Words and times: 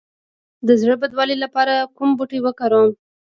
د 0.67 0.69
زړه 0.81 0.95
بدوالي 1.01 1.35
لپاره 1.43 1.73
کوم 1.95 2.09
بوټی 2.17 2.39
وکاروم؟ 2.41 2.89